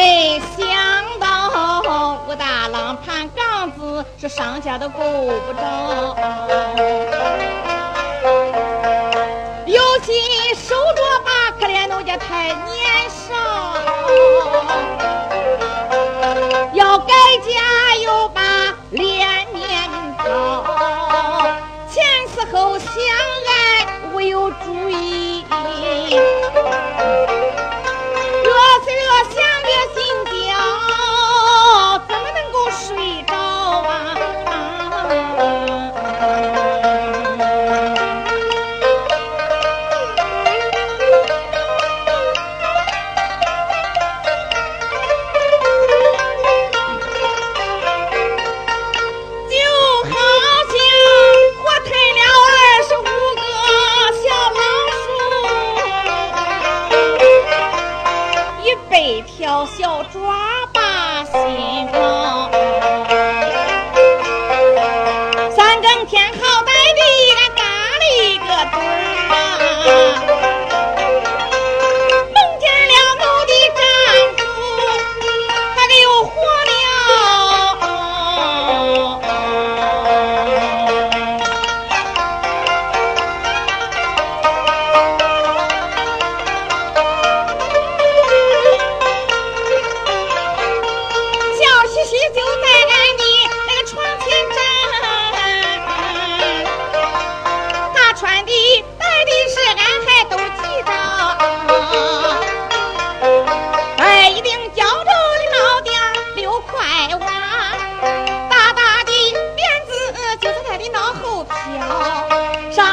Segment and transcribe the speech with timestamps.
[0.00, 0.64] 没想
[1.18, 6.16] 到武大郎攀杠子，是上家都够不着。
[9.66, 10.14] 有心
[10.54, 13.28] 守着吧，可怜奴家太年少。
[16.72, 17.12] 要改
[17.44, 18.40] 嫁又把
[18.92, 19.68] 脸面
[20.16, 21.44] 抛，
[21.90, 22.88] 前死后相
[23.48, 25.44] 爱，我有主意。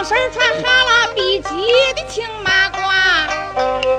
[0.08, 1.50] 身穿哈拉比基
[1.94, 3.28] 的青马褂，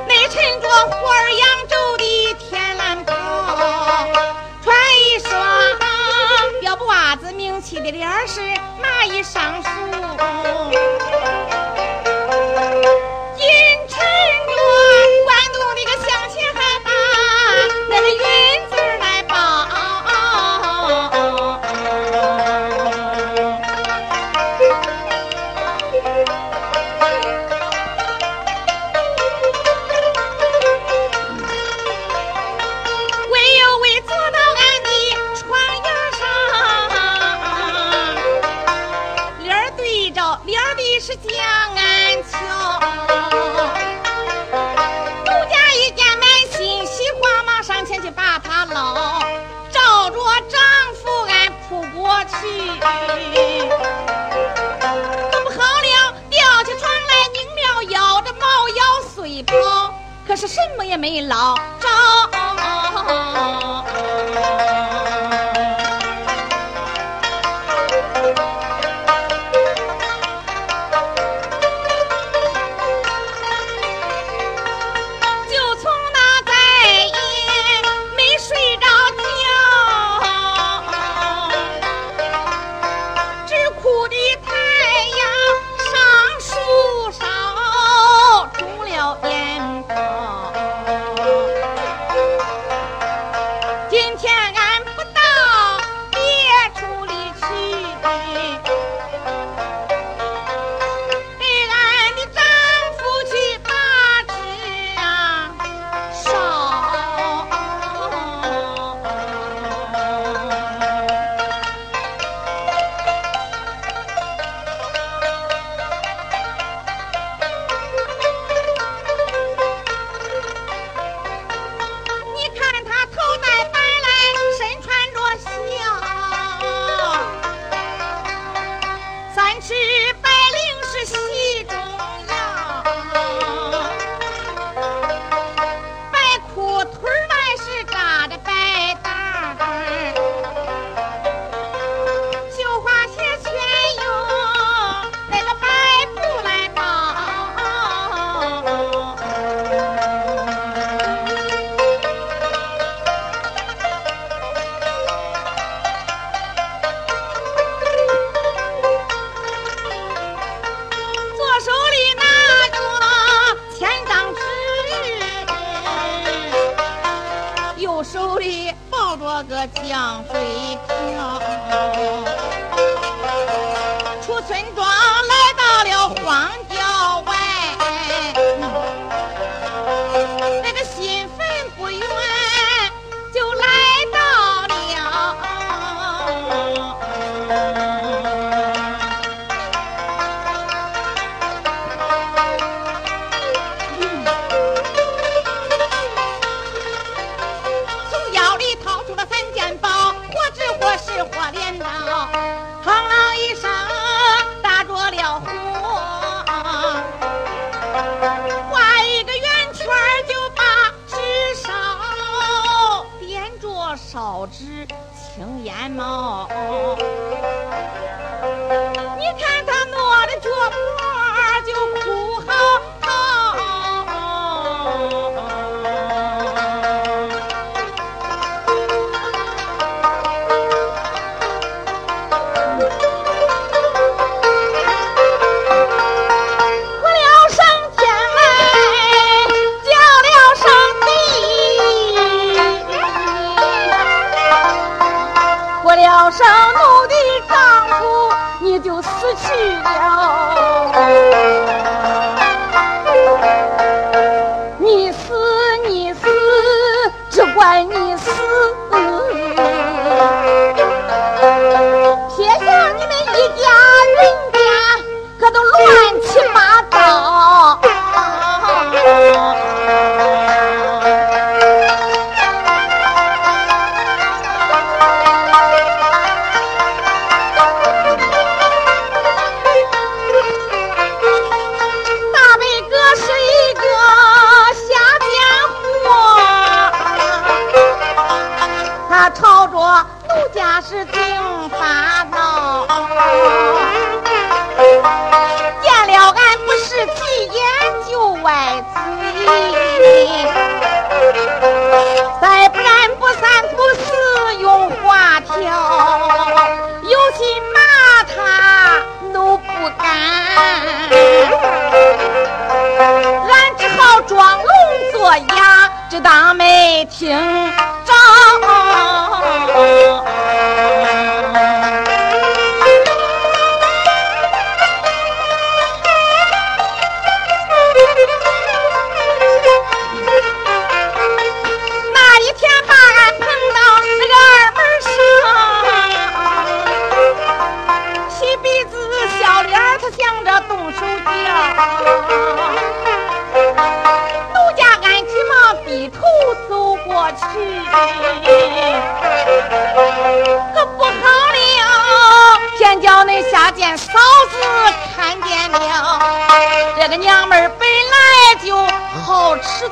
[0.07, 3.15] 内衬着花儿扬州的天蓝袍，
[4.65, 4.75] 穿
[5.05, 5.31] 一双
[6.63, 8.41] 标布袜子，名气的脸儿是
[8.81, 9.69] 那一上树？
[60.59, 61.89] 什么也没捞着。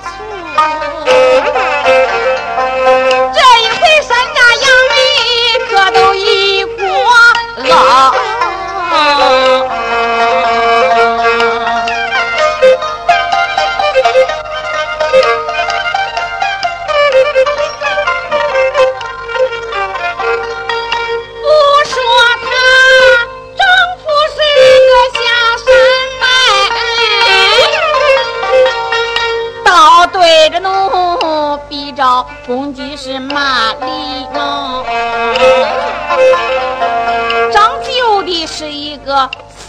[0.02, 1.45] 错.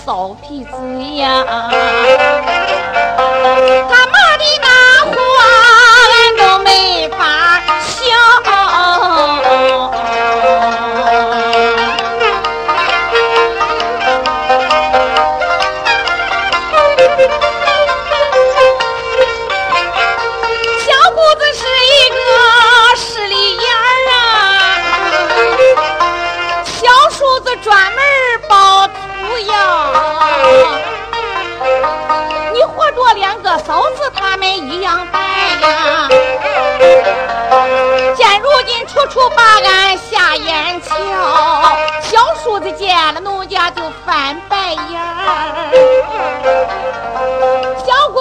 [0.07, 1.69] 狗屁职业啊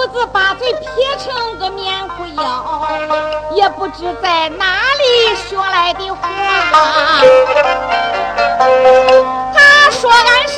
[0.07, 0.87] 子把嘴撇
[1.17, 4.65] 成个棉裤腰，也不知在哪
[4.97, 6.19] 里学来的话。
[9.53, 10.55] 他说俺是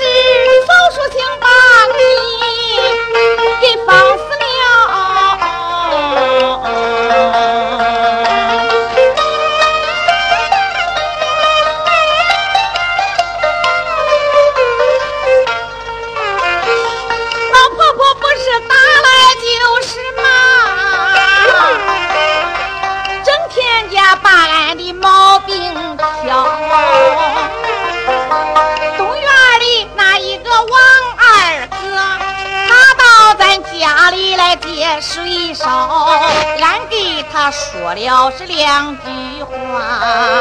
[0.66, 1.48] 扫树青，把
[1.98, 2.02] 你
[3.62, 3.99] 给放。
[34.92, 35.68] 在水烧，
[36.60, 39.52] 俺给他说了是两句话。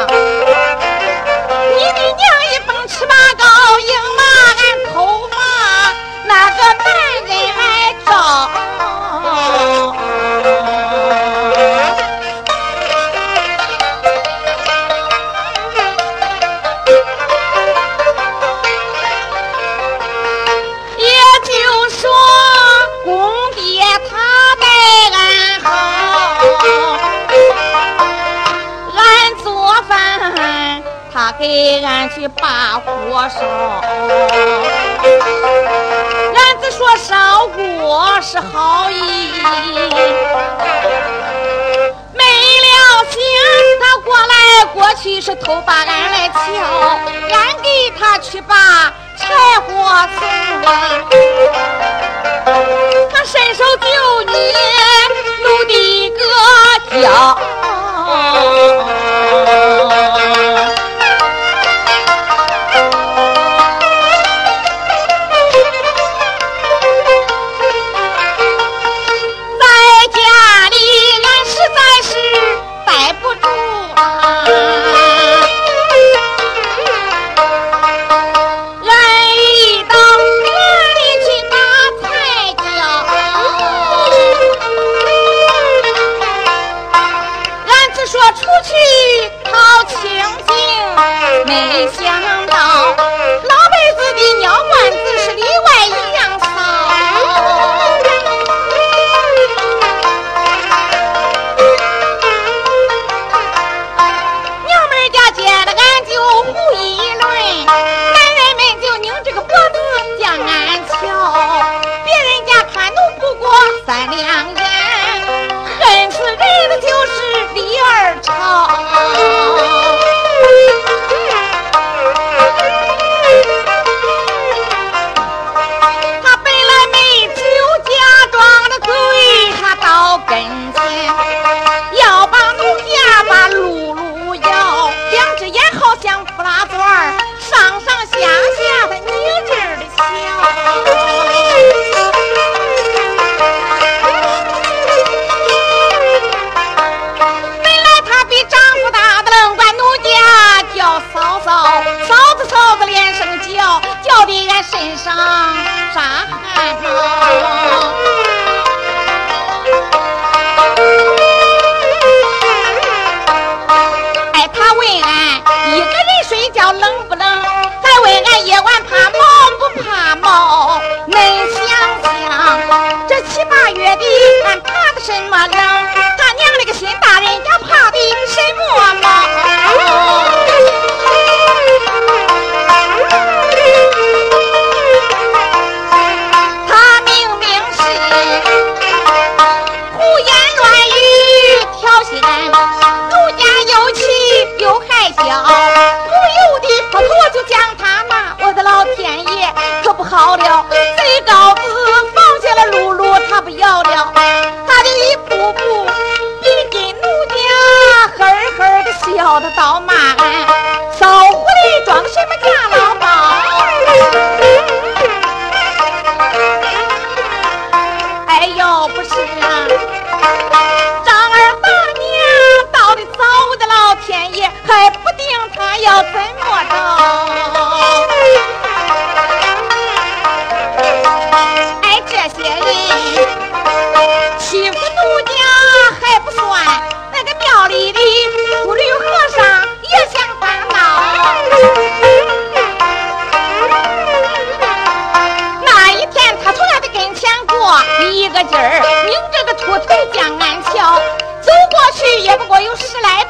[0.07, 2.19] 你的娘
[2.51, 3.45] 一蹦七八高，
[3.79, 4.23] 硬把
[4.57, 5.35] 俺头发
[6.25, 6.87] 那个男
[7.27, 7.29] 人
[7.59, 7.61] 来
[8.07, 8.09] 找。
[31.39, 33.39] 给俺去把火烧，
[36.35, 39.31] 俺只说烧锅是好意，
[42.13, 42.67] 没了
[43.05, 43.17] 想
[43.79, 46.37] 他过来过去是偷把俺来瞧，
[47.33, 49.23] 俺给他去把柴
[49.65, 49.69] 火
[50.19, 50.27] 送，
[53.09, 53.87] 他伸手就
[54.29, 54.35] 捏
[55.41, 55.73] 奴的
[56.09, 56.21] 个
[57.01, 57.07] 脚。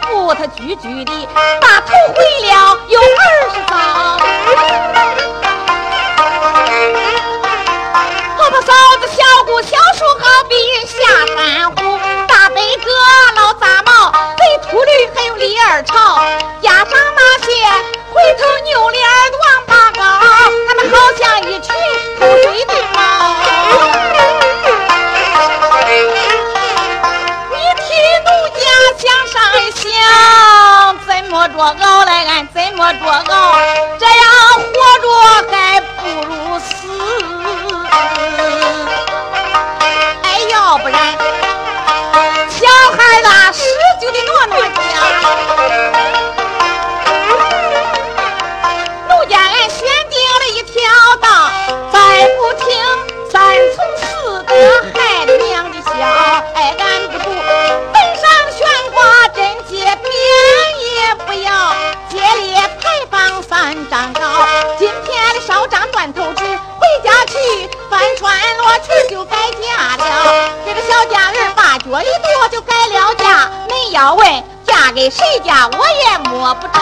[0.04, 1.28] 扶他举举的
[1.62, 3.74] 把头回了有二十遭
[8.38, 10.56] 婆婆嫂子小姑小叔好比
[10.88, 12.92] 下山虎大悲哥
[13.36, 15.96] 老杂毛黑秃驴还有李二朝
[16.62, 17.52] 压上那些
[18.12, 20.00] 回头扭脸的王八羔
[20.68, 21.74] 他们好像一群
[22.20, 22.89] 偷水的
[30.00, 33.89] 呀，怎么多高来俺怎么多高。
[71.92, 76.80] 我一多就改了嫁，你要问嫁给谁家，我也摸不着。